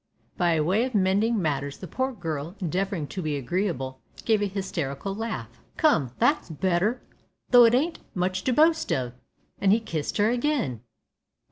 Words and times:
By 0.35 0.59
way 0.59 0.83
of 0.83 0.95
mending 0.95 1.39
matters 1.39 1.77
the 1.77 1.87
poor 1.87 2.11
girl, 2.11 2.55
endeavouring 2.59 3.05
to 3.09 3.21
be 3.21 3.35
agreeable, 3.37 4.01
gave 4.25 4.41
a 4.41 4.47
hysterical 4.47 5.13
laugh. 5.13 5.59
"Come, 5.77 6.09
that's 6.17 6.49
better, 6.49 7.03
though 7.51 7.65
it 7.65 7.75
ain't 7.75 7.99
much 8.15 8.43
to 8.45 8.51
boast 8.51 8.91
of," 8.91 9.13
and 9.59 9.71
he 9.71 9.79
kissed 9.79 10.17
her 10.17 10.31
again. 10.31 10.81